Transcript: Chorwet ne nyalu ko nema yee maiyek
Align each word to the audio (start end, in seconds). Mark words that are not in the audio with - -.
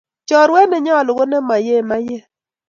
Chorwet 0.27 0.67
ne 0.69 0.77
nyalu 0.85 1.11
ko 1.17 1.23
nema 1.29 1.55
yee 1.65 1.85
maiyek 1.89 2.25